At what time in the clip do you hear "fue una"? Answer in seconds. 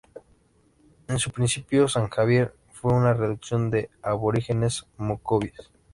2.71-3.13